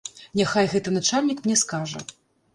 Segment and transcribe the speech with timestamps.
[0.39, 2.05] Няхай гэты начальнік мне скажа.